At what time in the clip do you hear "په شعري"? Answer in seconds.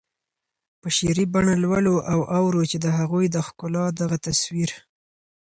0.81-1.25